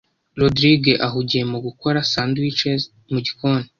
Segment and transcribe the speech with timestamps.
[0.39, 3.67] Rogride ahugiye mu gukora sandwiches mu gikoni.